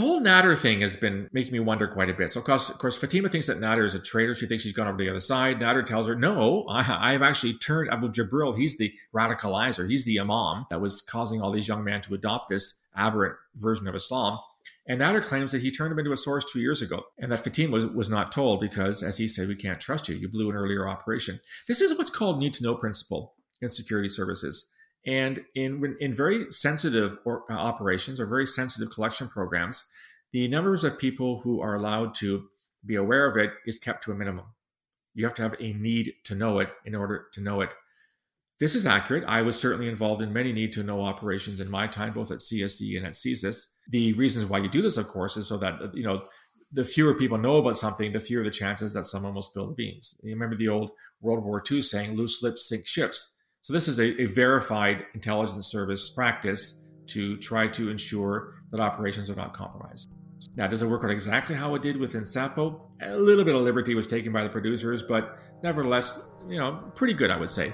The 0.00 0.06
whole 0.06 0.22
Nader 0.22 0.58
thing 0.58 0.80
has 0.80 0.96
been 0.96 1.28
making 1.30 1.52
me 1.52 1.60
wonder 1.60 1.86
quite 1.86 2.08
a 2.08 2.14
bit. 2.14 2.30
So, 2.30 2.40
of 2.40 2.46
course, 2.46 2.70
of 2.70 2.78
course, 2.78 2.96
Fatima 2.96 3.28
thinks 3.28 3.48
that 3.48 3.60
Nader 3.60 3.84
is 3.84 3.94
a 3.94 4.00
traitor. 4.00 4.34
She 4.34 4.46
thinks 4.46 4.62
she's 4.62 4.72
gone 4.72 4.88
over 4.88 4.96
to 4.96 5.04
the 5.04 5.10
other 5.10 5.20
side. 5.20 5.60
Nader 5.60 5.84
tells 5.84 6.08
her, 6.08 6.14
No, 6.14 6.64
I, 6.70 7.12
I've 7.12 7.20
actually 7.20 7.52
turned 7.52 7.90
Abu 7.90 8.08
Jabril. 8.08 8.56
He's 8.56 8.78
the 8.78 8.94
radicalizer. 9.14 9.90
He's 9.90 10.06
the 10.06 10.18
imam 10.18 10.64
that 10.70 10.80
was 10.80 11.02
causing 11.02 11.42
all 11.42 11.52
these 11.52 11.68
young 11.68 11.84
men 11.84 12.00
to 12.00 12.14
adopt 12.14 12.48
this 12.48 12.82
aberrant 12.96 13.36
version 13.56 13.86
of 13.88 13.94
Islam. 13.94 14.38
And 14.86 15.02
Nader 15.02 15.22
claims 15.22 15.52
that 15.52 15.60
he 15.60 15.70
turned 15.70 15.92
him 15.92 15.98
into 15.98 16.12
a 16.12 16.16
source 16.16 16.50
two 16.50 16.60
years 16.60 16.80
ago 16.80 17.04
and 17.18 17.30
that 17.30 17.44
Fatima 17.44 17.74
was, 17.74 17.86
was 17.86 18.08
not 18.08 18.32
told 18.32 18.60
because, 18.62 19.02
as 19.02 19.18
he 19.18 19.28
said, 19.28 19.48
we 19.48 19.54
can't 19.54 19.82
trust 19.82 20.08
you. 20.08 20.16
You 20.16 20.30
blew 20.30 20.48
an 20.48 20.56
earlier 20.56 20.88
operation. 20.88 21.40
This 21.68 21.82
is 21.82 21.98
what's 21.98 22.08
called 22.08 22.38
need 22.38 22.54
to 22.54 22.64
know 22.64 22.74
principle 22.74 23.34
in 23.60 23.68
security 23.68 24.08
services. 24.08 24.72
And 25.06 25.44
in, 25.54 25.96
in 26.00 26.12
very 26.12 26.50
sensitive 26.50 27.18
or, 27.24 27.44
uh, 27.50 27.54
operations 27.54 28.20
or 28.20 28.26
very 28.26 28.46
sensitive 28.46 28.92
collection 28.92 29.28
programs, 29.28 29.90
the 30.32 30.46
numbers 30.48 30.84
of 30.84 30.98
people 30.98 31.40
who 31.40 31.60
are 31.60 31.74
allowed 31.74 32.14
to 32.16 32.48
be 32.84 32.96
aware 32.96 33.26
of 33.26 33.36
it 33.36 33.52
is 33.66 33.78
kept 33.78 34.04
to 34.04 34.12
a 34.12 34.14
minimum. 34.14 34.46
You 35.14 35.24
have 35.24 35.34
to 35.34 35.42
have 35.42 35.56
a 35.58 35.72
need 35.72 36.14
to 36.24 36.34
know 36.34 36.58
it 36.58 36.70
in 36.84 36.94
order 36.94 37.26
to 37.32 37.40
know 37.40 37.60
it. 37.60 37.70
This 38.60 38.74
is 38.74 38.86
accurate. 38.86 39.24
I 39.26 39.40
was 39.40 39.58
certainly 39.58 39.88
involved 39.88 40.20
in 40.20 40.34
many 40.34 40.52
need 40.52 40.74
to 40.74 40.82
know 40.82 41.02
operations 41.02 41.60
in 41.60 41.70
my 41.70 41.86
time, 41.86 42.12
both 42.12 42.30
at 42.30 42.38
CSE 42.38 42.96
and 42.96 43.06
at 43.06 43.14
CSIS. 43.14 43.72
The 43.88 44.12
reasons 44.12 44.46
why 44.46 44.58
you 44.58 44.68
do 44.68 44.82
this, 44.82 44.98
of 44.98 45.08
course, 45.08 45.38
is 45.38 45.48
so 45.48 45.56
that, 45.56 45.94
you 45.94 46.02
know, 46.02 46.22
the 46.70 46.84
fewer 46.84 47.14
people 47.14 47.38
know 47.38 47.56
about 47.56 47.78
something, 47.78 48.12
the 48.12 48.20
fewer 48.20 48.44
the 48.44 48.50
chances 48.50 48.92
that 48.92 49.06
someone 49.06 49.34
will 49.34 49.42
spill 49.42 49.66
the 49.66 49.74
beans. 49.74 50.14
You 50.22 50.32
remember 50.34 50.56
the 50.56 50.68
old 50.68 50.90
World 51.20 51.42
War 51.42 51.62
II 51.68 51.82
saying, 51.82 52.16
loose 52.16 52.42
lips 52.42 52.68
sink 52.68 52.86
ships. 52.86 53.38
So 53.62 53.72
this 53.72 53.88
is 53.88 53.98
a, 53.98 54.22
a 54.22 54.26
verified 54.26 55.04
intelligence 55.14 55.68
service 55.70 56.10
practice 56.10 56.86
to 57.08 57.36
try 57.38 57.68
to 57.68 57.90
ensure 57.90 58.54
that 58.70 58.80
operations 58.80 59.30
are 59.30 59.34
not 59.34 59.52
compromised. 59.52 60.12
Now, 60.56 60.66
does 60.66 60.82
it 60.82 60.86
work 60.86 61.04
out 61.04 61.10
exactly 61.10 61.54
how 61.54 61.74
it 61.74 61.82
did 61.82 61.96
within 61.96 62.22
Sapo? 62.22 62.80
A 63.02 63.16
little 63.16 63.44
bit 63.44 63.54
of 63.54 63.62
liberty 63.62 63.94
was 63.94 64.06
taken 64.06 64.32
by 64.32 64.42
the 64.42 64.48
producers, 64.48 65.02
but 65.02 65.38
nevertheless, 65.62 66.34
you 66.48 66.58
know, 66.58 66.90
pretty 66.94 67.14
good, 67.14 67.30
I 67.30 67.36
would 67.36 67.50
say. 67.50 67.72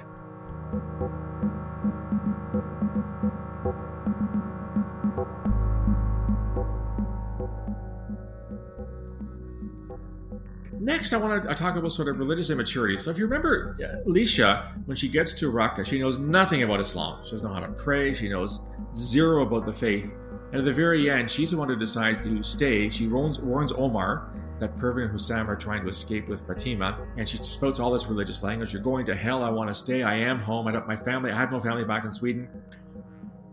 Next, 10.96 11.12
I 11.12 11.18
want 11.18 11.44
to 11.46 11.54
talk 11.54 11.76
about 11.76 11.92
sort 11.92 12.08
of 12.08 12.18
religious 12.18 12.48
immaturity. 12.48 12.96
So, 12.96 13.10
if 13.10 13.18
you 13.18 13.26
remember, 13.26 13.76
Lisha, 14.06 14.66
when 14.86 14.96
she 14.96 15.10
gets 15.10 15.34
to 15.34 15.52
Raqqa, 15.52 15.84
she 15.84 15.98
knows 15.98 16.16
nothing 16.18 16.62
about 16.62 16.80
Islam. 16.80 17.22
She 17.22 17.32
doesn't 17.32 17.46
know 17.46 17.52
how 17.52 17.60
to 17.60 17.72
pray. 17.72 18.14
She 18.14 18.30
knows 18.30 18.64
zero 18.94 19.42
about 19.42 19.66
the 19.66 19.72
faith. 19.74 20.14
And 20.52 20.56
at 20.56 20.64
the 20.64 20.72
very 20.72 21.10
end, 21.10 21.30
she's 21.30 21.50
the 21.50 21.58
one 21.58 21.68
who 21.68 21.76
decides 21.76 22.26
to 22.26 22.42
stay. 22.42 22.88
She 22.88 23.08
warns, 23.08 23.38
warns 23.38 23.72
Omar 23.72 24.32
that 24.58 24.74
Pervin 24.78 25.04
and 25.04 25.12
Hussam 25.12 25.48
are 25.48 25.56
trying 25.56 25.82
to 25.82 25.90
escape 25.90 26.28
with 26.28 26.46
Fatima, 26.46 26.98
and 27.18 27.28
she 27.28 27.36
spouts 27.36 27.78
all 27.78 27.90
this 27.90 28.06
religious 28.06 28.42
language. 28.42 28.72
You're 28.72 28.80
going 28.80 29.04
to 29.04 29.14
hell. 29.14 29.44
I 29.44 29.50
want 29.50 29.68
to 29.68 29.74
stay. 29.74 30.02
I 30.02 30.14
am 30.14 30.38
home. 30.38 30.66
I 30.66 30.72
don't 30.72 30.88
my 30.88 30.96
family. 30.96 31.30
I 31.30 31.36
have 31.36 31.52
no 31.52 31.60
family 31.60 31.84
back 31.84 32.04
in 32.04 32.10
Sweden. 32.10 32.48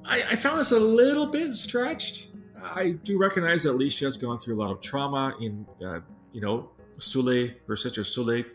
I, 0.05 0.19
I 0.19 0.35
found 0.37 0.61
this 0.61 0.71
a 0.71 0.79
little 0.79 1.29
bit 1.29 1.53
stretched. 1.53 2.29
I 2.63 2.91
do 3.03 3.19
recognize 3.19 3.63
that 3.63 3.73
Lisha 3.73 4.05
has 4.05 4.15
gone 4.15 4.39
through 4.39 4.55
a 4.55 4.61
lot 4.63 4.71
of 4.71 4.79
trauma. 4.79 5.33
In 5.41 5.65
uh, 5.85 5.99
you 6.33 6.41
know, 6.41 6.71
Sule, 6.97 7.55
her 7.67 7.75
sister 7.75 8.01
Sule, 8.01 8.45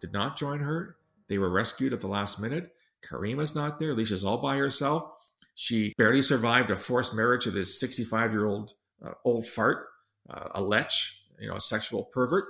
did 0.00 0.12
not 0.12 0.36
join 0.36 0.60
her. 0.60 0.96
They 1.28 1.38
were 1.38 1.50
rescued 1.50 1.92
at 1.92 2.00
the 2.00 2.08
last 2.08 2.40
minute. 2.40 2.74
Karima's 3.08 3.54
not 3.54 3.78
there. 3.78 3.94
Lisha's 3.94 4.24
all 4.24 4.38
by 4.38 4.56
herself. 4.56 5.04
She 5.54 5.94
barely 5.98 6.22
survived 6.22 6.70
a 6.70 6.76
forced 6.76 7.14
marriage 7.14 7.44
to 7.44 7.50
this 7.50 7.80
65 7.80 8.32
year 8.32 8.46
old 8.46 8.74
uh, 9.04 9.12
old 9.24 9.46
fart, 9.46 9.86
uh, 10.30 10.48
a 10.54 10.62
lech, 10.62 10.90
you 11.38 11.48
know, 11.48 11.56
a 11.56 11.60
sexual 11.60 12.04
pervert. 12.04 12.44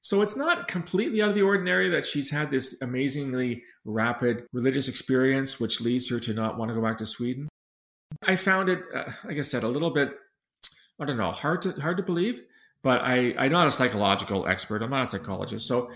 So 0.00 0.20
it's 0.20 0.36
not 0.36 0.66
completely 0.66 1.22
out 1.22 1.30
of 1.30 1.34
the 1.36 1.42
ordinary 1.42 1.88
that 1.90 2.04
she's 2.04 2.30
had 2.30 2.50
this 2.50 2.82
amazingly 2.82 3.62
rapid 3.84 4.46
religious 4.52 4.88
experience, 4.88 5.60
which 5.60 5.80
leads 5.80 6.10
her 6.10 6.18
to 6.20 6.34
not 6.34 6.58
want 6.58 6.70
to 6.70 6.74
go 6.74 6.82
back 6.82 6.98
to 6.98 7.06
Sweden. 7.06 7.48
I 8.26 8.36
found 8.36 8.68
it, 8.68 8.82
uh, 8.94 9.12
like 9.24 9.38
I 9.38 9.42
said, 9.42 9.62
a 9.62 9.68
little 9.68 9.90
bit, 9.90 10.12
I 11.00 11.04
don't 11.04 11.18
know, 11.18 11.30
hard 11.30 11.62
to 11.62 11.80
hard 11.80 11.96
to 11.98 12.02
believe. 12.02 12.40
But 12.82 13.02
I, 13.02 13.32
I'm 13.38 13.52
not 13.52 13.68
a 13.68 13.70
psychological 13.70 14.46
expert. 14.48 14.82
I'm 14.82 14.90
not 14.90 15.02
a 15.02 15.06
psychologist. 15.06 15.68
So 15.68 15.90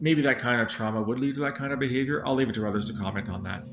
maybe 0.00 0.22
that 0.22 0.40
kind 0.40 0.60
of 0.60 0.66
trauma 0.66 1.00
would 1.00 1.20
lead 1.20 1.36
to 1.36 1.40
that 1.42 1.54
kind 1.54 1.72
of 1.72 1.78
behavior. 1.78 2.22
I'll 2.26 2.34
leave 2.34 2.50
it 2.50 2.54
to 2.54 2.66
others 2.66 2.84
to 2.86 2.92
comment 2.92 3.28
on 3.28 3.44
that. 3.44 3.64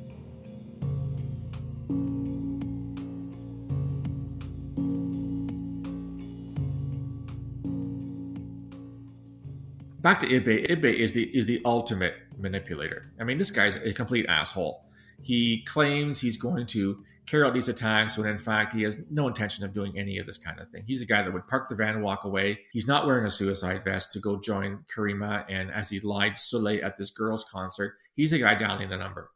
Back 10.01 10.19
to 10.21 10.27
Ibe. 10.27 10.67
Ibe 10.69 10.93
is 10.93 11.13
the 11.13 11.23
is 11.35 11.45
the 11.45 11.61
ultimate 11.65 12.15
manipulator. 12.37 13.11
I 13.19 13.23
mean, 13.25 13.37
this 13.37 13.51
guy's 13.51 13.75
a 13.75 13.91
complete 13.91 14.27
asshole. 14.29 14.85
He 15.21 15.63
claims 15.63 16.21
he's 16.21 16.37
going 16.37 16.67
to 16.67 17.03
carry 17.29 17.43
out 17.43 17.53
these 17.53 17.69
attacks 17.69 18.17
when 18.17 18.27
in 18.27 18.37
fact 18.37 18.73
he 18.73 18.83
has 18.83 18.97
no 19.11 19.27
intention 19.27 19.63
of 19.63 19.73
doing 19.73 19.97
any 19.97 20.17
of 20.17 20.25
this 20.25 20.37
kind 20.37 20.59
of 20.59 20.69
thing. 20.69 20.83
He's 20.87 20.99
the 20.99 21.05
guy 21.05 21.21
that 21.21 21.31
would 21.31 21.47
park 21.47 21.69
the 21.69 21.75
van 21.75 21.95
and 21.95 22.03
walk 22.03 22.23
away. 22.23 22.59
He's 22.71 22.87
not 22.87 23.05
wearing 23.05 23.25
a 23.25 23.31
suicide 23.31 23.83
vest 23.83 24.11
to 24.13 24.19
go 24.19 24.39
join 24.39 24.85
Karima 24.93 25.45
and 25.49 25.71
as 25.71 25.89
he 25.89 25.99
lied 25.99 26.37
Soleil 26.37 26.83
at 26.83 26.97
this 26.97 27.09
girl's 27.09 27.45
concert, 27.51 27.95
he's 28.15 28.31
the 28.31 28.39
guy 28.39 28.55
dialing 28.55 28.89
the 28.89 28.97
number. 28.97 29.29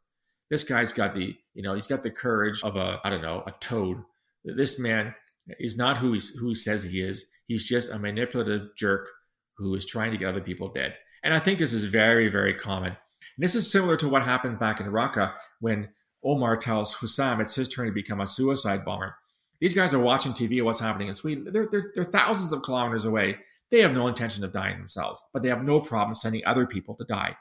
This 0.50 0.64
guy's 0.64 0.92
got 0.92 1.14
the, 1.14 1.36
you 1.54 1.62
know, 1.62 1.74
he's 1.74 1.86
got 1.86 2.02
the 2.02 2.10
courage 2.10 2.62
of 2.62 2.76
a, 2.76 3.00
I 3.04 3.10
don't 3.10 3.22
know, 3.22 3.42
a 3.46 3.52
toad. 3.52 4.02
This 4.44 4.78
man 4.78 5.14
is 5.58 5.78
not 5.78 5.98
who, 5.98 6.12
he's, 6.12 6.36
who 6.36 6.48
he 6.48 6.54
says 6.54 6.84
he 6.84 7.00
is. 7.00 7.30
He's 7.46 7.66
just 7.66 7.90
a 7.90 7.98
manipulative 7.98 8.76
jerk 8.76 9.08
who 9.56 9.74
is 9.74 9.86
trying 9.86 10.10
to 10.10 10.16
get 10.16 10.28
other 10.28 10.40
people 10.40 10.68
dead. 10.68 10.96
And 11.22 11.32
I 11.32 11.38
think 11.38 11.58
this 11.58 11.72
is 11.72 11.86
very, 11.86 12.28
very 12.28 12.54
common. 12.54 12.90
And 12.90 13.42
this 13.42 13.54
is 13.54 13.70
similar 13.70 13.96
to 13.98 14.08
what 14.08 14.22
happened 14.22 14.58
back 14.58 14.80
in 14.80 14.86
Raqqa 14.86 15.32
when 15.60 15.88
Omar 16.24 16.56
tells 16.56 16.96
Hussam 16.96 17.40
it's 17.40 17.54
his 17.54 17.68
turn 17.68 17.86
to 17.86 17.92
become 17.92 18.20
a 18.20 18.26
suicide 18.26 18.84
bomber. 18.84 19.16
These 19.60 19.74
guys 19.74 19.94
are 19.94 20.00
watching 20.00 20.32
TV 20.32 20.62
what's 20.62 20.80
happening 20.80 21.08
in 21.08 21.14
Sweden. 21.14 21.48
They're, 21.52 21.68
they're, 21.70 21.92
they're 21.94 22.04
thousands 22.04 22.52
of 22.52 22.62
kilometers 22.62 23.04
away. 23.04 23.38
They 23.70 23.80
have 23.80 23.92
no 23.92 24.08
intention 24.08 24.44
of 24.44 24.52
dying 24.52 24.78
themselves, 24.78 25.22
but 25.32 25.42
they 25.42 25.48
have 25.48 25.64
no 25.64 25.80
problem 25.80 26.14
sending 26.14 26.42
other 26.44 26.66
people 26.66 26.94
to 26.96 27.04
die. 27.04 27.36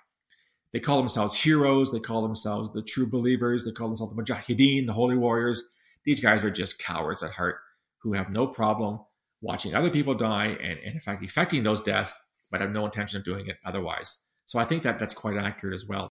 They 0.71 0.79
call 0.79 0.97
themselves 0.97 1.43
heroes. 1.43 1.91
They 1.91 1.99
call 1.99 2.21
themselves 2.21 2.73
the 2.73 2.81
true 2.81 3.09
believers. 3.09 3.63
They 3.63 3.71
call 3.71 3.87
themselves 3.87 4.13
the 4.15 4.21
mujahideen, 4.21 4.87
the 4.87 4.93
holy 4.93 5.17
warriors. 5.17 5.63
These 6.03 6.19
guys 6.19 6.43
are 6.43 6.51
just 6.51 6.79
cowards 6.83 7.23
at 7.23 7.33
heart 7.33 7.57
who 7.99 8.13
have 8.13 8.29
no 8.29 8.47
problem 8.47 8.99
watching 9.41 9.75
other 9.75 9.89
people 9.89 10.15
die 10.15 10.47
and, 10.47 10.79
and 10.79 10.95
in 10.95 10.99
fact, 10.99 11.21
effecting 11.21 11.63
those 11.63 11.81
deaths, 11.81 12.15
but 12.49 12.61
have 12.61 12.71
no 12.71 12.85
intention 12.85 13.17
of 13.17 13.25
doing 13.25 13.47
it 13.47 13.57
otherwise. 13.65 14.19
So 14.45 14.59
I 14.59 14.63
think 14.63 14.83
that 14.83 14.99
that's 14.99 15.13
quite 15.13 15.37
accurate 15.37 15.75
as 15.75 15.85
well. 15.87 16.09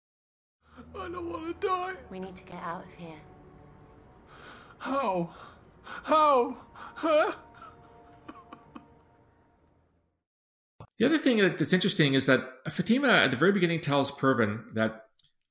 I 0.94 1.08
don't 1.08 1.30
want 1.30 1.60
to 1.60 1.66
die. 1.66 1.94
We 2.10 2.20
need 2.20 2.36
to 2.36 2.44
get 2.44 2.62
out 2.62 2.84
of 2.84 2.94
here. 2.94 3.20
How? 4.78 5.30
How? 5.82 6.56
Huh? 6.94 7.32
The 10.98 11.06
other 11.06 11.18
thing 11.18 11.38
that's 11.38 11.72
interesting 11.72 12.14
is 12.14 12.26
that 12.26 12.48
Fatima 12.68 13.08
at 13.08 13.30
the 13.30 13.36
very 13.36 13.52
beginning 13.52 13.80
tells 13.80 14.10
Pervin 14.12 14.74
that 14.74 15.06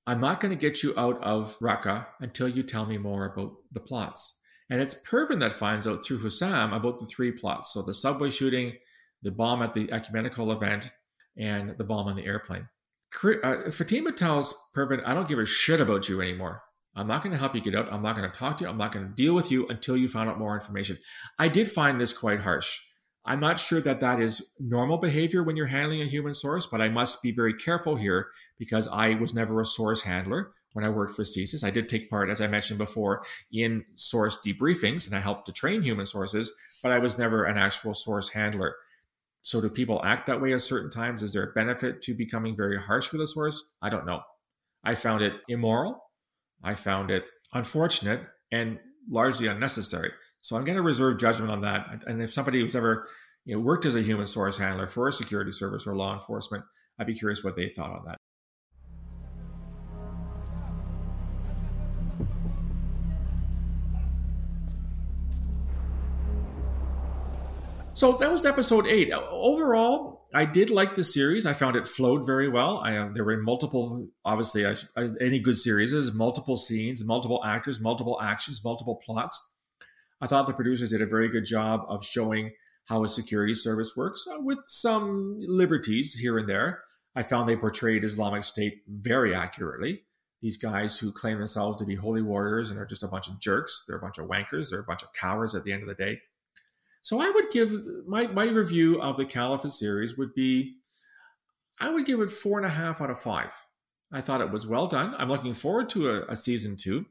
I'm 0.08 0.22
not 0.22 0.40
going 0.40 0.58
to 0.58 0.60
get 0.60 0.84
you 0.84 0.94
out 0.98 1.22
of 1.24 1.58
Raqqa 1.60 2.08
until 2.20 2.48
you 2.48 2.64
tell 2.64 2.86
me 2.86 2.98
more 2.98 3.26
about 3.26 3.54
the 3.72 3.80
plots. 3.80 4.40
And 4.70 4.82
it's 4.82 4.94
Pervin 4.94 5.40
that 5.40 5.54
finds 5.54 5.86
out 5.86 6.06
through 6.06 6.20
Hussam 6.20 6.74
about 6.74 7.00
the 7.00 7.06
three 7.06 7.32
plots. 7.32 7.74
So 7.74 7.82
the 7.82 7.94
subway 7.94 8.30
shooting, 8.30 8.78
the 9.22 9.32
bomb 9.32 9.62
at 9.62 9.74
the 9.74 9.92
ecumenical 9.92 10.52
event, 10.52 10.92
and 11.38 11.76
the 11.78 11.84
bomb 11.84 12.08
on 12.08 12.16
the 12.16 12.26
airplane. 12.26 12.70
Uh, 13.24 13.70
Fatima 13.72 14.12
tells 14.12 14.70
Pervin, 14.76 15.02
I 15.06 15.14
don't 15.14 15.28
give 15.28 15.40
a 15.40 15.46
shit 15.46 15.82
about 15.82 16.08
you 16.08 16.22
anymore. 16.22 16.64
I'm 16.96 17.08
not 17.08 17.24
going 17.24 17.32
to 17.32 17.40
help 17.40 17.56
you 17.56 17.62
get 17.62 17.76
out. 17.76 17.92
I'm 17.92 18.02
not 18.02 18.18
going 18.18 18.30
to 18.30 18.38
talk 18.38 18.58
to 18.58 18.64
you. 18.64 18.70
I'm 18.70 18.78
not 18.78 18.92
going 18.92 19.08
to 19.08 19.14
deal 19.14 19.34
with 19.34 19.52
you 19.52 19.68
until 19.68 19.96
you 19.96 20.08
find 20.08 20.30
out 20.30 20.40
more 20.40 20.56
information. 20.56 20.98
I 21.40 21.48
did 21.48 21.70
find 21.70 22.00
this 22.00 22.12
quite 22.12 22.42
harsh. 22.42 22.80
I'm 23.24 23.40
not 23.40 23.60
sure 23.60 23.82
that 23.82 24.00
that 24.00 24.20
is 24.20 24.54
normal 24.60 24.98
behavior 24.98 25.44
when 25.44 25.56
you're 25.56 25.68
handling 25.68 26.02
a 26.02 26.06
human 26.06 26.34
source, 26.34 26.66
but 26.66 26.82
I 26.82 26.90
must 26.90 27.22
be 27.22 27.32
very 27.32 27.54
careful 27.54 27.96
here 27.96 28.28
because 28.58 28.88
I 28.88 29.14
was 29.14 29.34
never 29.34 29.62
a 29.62 29.66
source 29.66 30.02
handler 30.02 30.52
when 30.74 30.86
I 30.86 30.90
worked 30.90 31.16
for 31.16 31.24
CSIS. 31.24 31.64
I 31.64 31.70
did 31.70 31.88
take 31.88 32.10
part, 32.10 32.30
as 32.30 32.42
I 32.42 32.48
mentioned 32.48 32.80
before, 32.80 33.24
in 33.52 33.86
source 33.94 34.40
debriefings 34.46 35.08
and 35.08 35.16
I 35.16 35.20
helped 35.20 35.46
to 35.46 35.54
train 35.54 35.84
human 35.84 36.06
sources, 36.06 36.54
but 36.82 36.92
I 36.92 36.98
was 36.98 37.18
never 37.18 37.44
an 37.44 37.58
actual 37.58 37.94
source 37.94 38.30
handler. 38.30 38.76
So 39.44 39.60
do 39.60 39.70
people 39.70 40.02
act 40.04 40.28
that 40.28 40.42
way 40.42 40.54
at 40.54 40.62
certain 40.62 40.92
times? 40.92 41.24
Is 41.24 41.34
there 41.34 41.44
a 41.44 41.54
benefit 41.54 42.02
to 42.02 42.14
becoming 42.14 42.56
very 42.56 42.80
harsh 42.80 43.12
with 43.12 43.22
a 43.22 43.28
source? 43.28 43.74
I 43.82 43.90
don't 43.90 44.06
know. 44.06 44.22
I 44.84 44.96
found 44.96 45.24
it 45.24 45.34
immoral. 45.48 46.04
I 46.64 46.76
found 46.76 47.10
it 47.12 47.26
unfortunate 47.54 48.22
and 48.52 48.80
largely 49.10 49.48
unnecessary. 49.48 50.12
So 50.42 50.56
I'm 50.56 50.64
going 50.64 50.76
to 50.76 50.84
reserve 50.84 51.20
judgment 51.20 51.52
on 51.52 51.62
that. 51.62 52.04
And 52.08 52.22
if 52.22 52.32
somebody 52.32 52.62
who's 52.62 52.76
ever 52.76 53.08
you 53.46 53.56
know, 53.56 53.62
worked 53.62 53.86
as 53.86 53.96
a 53.96 54.02
human 54.02 54.28
source 54.28 54.58
handler 54.58 54.88
for 54.88 55.08
a 55.08 55.12
security 55.12 55.52
service 55.52 55.88
or 55.88 55.96
law 55.96 56.14
enforcement, 56.14 56.64
I'd 57.00 57.08
be 57.08 57.16
curious 57.16 57.44
what 57.44 57.56
they 57.56 57.70
thought 57.70 57.92
on 57.92 58.04
that. 58.06 58.18
So 68.02 68.14
that 68.14 68.32
was 68.32 68.48
episode 68.48 68.88
eight. 68.88 69.12
Overall, 69.14 70.26
I 70.34 70.46
did 70.46 70.72
like 70.72 70.96
the 70.96 71.04
series. 71.04 71.46
I 71.46 71.54
found 71.54 71.76
it 71.76 71.88
flowed 71.88 72.26
very 72.26 72.50
well. 72.50 72.80
I, 72.80 72.98
uh, 72.98 73.10
there 73.14 73.24
were 73.24 73.38
multiple, 73.38 74.08
obviously, 74.26 74.66
as 74.66 74.90
any 75.22 75.38
good 75.38 75.56
series 75.56 75.94
is, 75.94 76.12
multiple 76.12 76.58
scenes, 76.58 77.06
multiple 77.06 77.44
actors, 77.46 77.80
multiple 77.80 78.20
actions, 78.20 78.66
multiple 78.66 79.00
plots. 79.06 79.54
I 80.20 80.26
thought 80.26 80.48
the 80.48 80.54
producers 80.54 80.90
did 80.90 81.04
a 81.04 81.06
very 81.06 81.30
good 81.30 81.46
job 81.46 81.82
of 81.88 82.04
showing 82.04 82.54
how 82.88 83.04
a 83.04 83.08
security 83.08 83.54
service 83.54 83.94
works, 83.96 84.26
uh, 84.28 84.38
with 84.40 84.58
some 84.66 85.38
liberties 85.40 86.16
here 86.16 86.40
and 86.40 86.50
there. 86.50 86.82
I 87.16 87.22
found 87.22 87.48
they 87.48 87.56
portrayed 87.56 88.04
Islamic 88.04 88.46
State 88.46 88.82
very 88.88 89.36
accurately. 89.36 90.06
These 90.42 90.58
guys 90.58 90.98
who 90.98 91.12
claim 91.12 91.38
themselves 91.38 91.78
to 91.78 91.86
be 91.86 91.94
holy 91.94 92.24
warriors 92.24 92.72
and 92.72 92.80
are 92.80 92.86
just 92.88 93.04
a 93.04 93.08
bunch 93.08 93.28
of 93.28 93.40
jerks. 93.40 93.86
They're 93.88 93.98
a 93.98 94.02
bunch 94.02 94.18
of 94.18 94.26
wankers. 94.26 94.72
They're 94.72 94.80
a 94.80 94.84
bunch 94.84 95.04
of 95.04 95.14
cowards 95.14 95.54
at 95.54 95.66
the 95.66 95.72
end 95.72 95.84
of 95.84 95.88
the 95.88 95.94
day. 95.94 96.22
So 97.02 97.20
I 97.20 97.30
would 97.32 97.50
give 97.52 97.74
my, 98.08 98.28
my 98.28 98.46
review 98.46 99.02
of 99.02 99.18
the 99.18 99.26
Caliphate 99.26 99.74
series 99.74 100.18
would 100.18 100.34
be 100.34 100.76
I 101.80 101.90
would 101.90 102.06
give 102.06 102.20
it 102.20 102.30
four 102.30 102.60
and 102.60 102.66
a 102.66 102.70
half 102.70 103.02
out 103.02 103.10
of 103.10 103.20
five. 103.20 103.52
I 104.14 104.22
thought 104.22 104.42
it 104.42 104.52
was 104.52 104.68
well 104.68 104.88
done. 104.88 105.16
I'm 105.18 105.30
looking 105.30 105.54
forward 105.54 105.90
to 105.90 106.10
a, 106.12 106.26
a 106.28 106.36
season 106.36 106.76
two. 106.78 107.06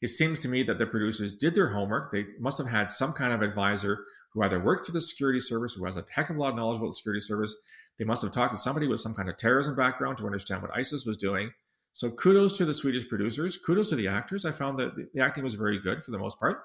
It 0.00 0.08
seems 0.08 0.38
to 0.40 0.48
me 0.48 0.62
that 0.64 0.78
the 0.78 0.86
producers 0.86 1.34
did 1.36 1.54
their 1.54 1.70
homework. 1.70 2.12
They 2.12 2.26
must 2.38 2.58
have 2.58 2.68
had 2.68 2.90
some 2.90 3.12
kind 3.12 3.32
of 3.32 3.42
advisor 3.42 4.04
who 4.32 4.42
either 4.42 4.60
worked 4.60 4.86
for 4.86 4.92
the 4.92 5.00
security 5.00 5.40
service, 5.40 5.74
who 5.74 5.84
has 5.86 5.96
a 5.96 6.04
heck 6.12 6.30
of 6.30 6.36
a 6.36 6.40
lot 6.40 6.50
of 6.50 6.56
knowledge 6.56 6.78
about 6.78 6.88
the 6.88 6.94
security 6.94 7.20
service. 7.20 7.56
They 7.98 8.04
must 8.04 8.22
have 8.22 8.32
talked 8.32 8.52
to 8.52 8.58
somebody 8.58 8.86
with 8.86 9.00
some 9.00 9.14
kind 9.14 9.28
of 9.28 9.36
terrorism 9.36 9.74
background 9.74 10.18
to 10.18 10.26
understand 10.26 10.62
what 10.62 10.76
ISIS 10.76 11.06
was 11.06 11.16
doing. 11.16 11.52
So 11.92 12.10
kudos 12.10 12.58
to 12.58 12.64
the 12.64 12.74
Swedish 12.74 13.08
producers. 13.08 13.56
Kudos 13.56 13.90
to 13.90 13.96
the 13.96 14.08
actors. 14.08 14.44
I 14.44 14.52
found 14.52 14.78
that 14.78 14.92
the 15.12 15.20
acting 15.20 15.44
was 15.44 15.54
very 15.54 15.80
good 15.80 16.02
for 16.02 16.10
the 16.10 16.18
most 16.18 16.38
part. 16.38 16.58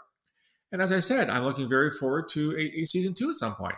And 0.71 0.81
as 0.81 0.91
I 0.91 0.99
said, 0.99 1.29
I'm 1.29 1.43
looking 1.43 1.67
very 1.67 1.89
forward 1.89 2.29
to 2.29 2.55
a, 2.55 2.81
a 2.81 2.85
season 2.85 3.13
two 3.13 3.29
at 3.29 3.35
some 3.35 3.55
point. 3.55 3.75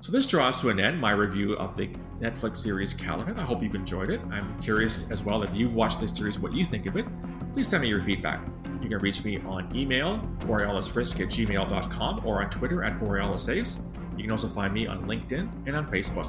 So 0.00 0.10
this 0.10 0.26
draws 0.26 0.60
to 0.62 0.70
an 0.70 0.80
end 0.80 0.98
my 0.98 1.10
review 1.10 1.54
of 1.56 1.76
the 1.76 1.88
Netflix 2.20 2.56
series 2.56 2.94
Caliphate. 2.94 3.38
I 3.38 3.42
hope 3.42 3.62
you've 3.62 3.74
enjoyed 3.74 4.10
it. 4.10 4.20
I'm 4.30 4.58
curious 4.60 5.10
as 5.10 5.22
well 5.22 5.42
if 5.42 5.54
you've 5.54 5.74
watched 5.74 6.00
this 6.00 6.16
series, 6.16 6.40
what 6.40 6.54
you 6.54 6.64
think 6.64 6.86
of 6.86 6.96
it. 6.96 7.04
Please 7.52 7.68
send 7.68 7.82
me 7.82 7.88
your 7.88 8.00
feedback. 8.00 8.42
You 8.80 8.88
can 8.88 8.98
reach 8.98 9.22
me 9.24 9.40
on 9.40 9.74
email, 9.76 10.18
borealisrisk 10.40 11.20
at 11.20 11.28
gmail.com, 11.28 12.22
or 12.24 12.42
on 12.42 12.48
Twitter 12.48 12.82
at 12.82 12.98
borealisaves. 12.98 13.82
You 14.16 14.24
can 14.24 14.32
also 14.32 14.48
find 14.48 14.72
me 14.72 14.86
on 14.86 15.06
LinkedIn 15.06 15.66
and 15.66 15.76
on 15.76 15.86
Facebook. 15.86 16.28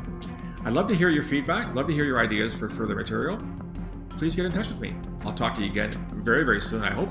I'd 0.65 0.75
love 0.75 0.89
to 0.89 0.95
hear 0.95 1.09
your 1.09 1.23
feedback, 1.23 1.75
love 1.75 1.87
to 1.87 1.95
hear 1.95 2.05
your 2.05 2.21
ideas 2.21 2.59
for 2.59 2.69
further 2.69 2.95
material. 2.95 3.41
Please 4.11 4.35
get 4.35 4.45
in 4.45 4.53
touch 4.53 4.69
with 4.69 4.81
me. 4.81 4.95
I'll 5.25 5.33
talk 5.33 5.55
to 5.55 5.63
you 5.63 5.71
again 5.71 6.07
very, 6.13 6.45
very 6.45 6.61
soon, 6.61 6.83
I 6.83 6.91
hope. 6.91 7.11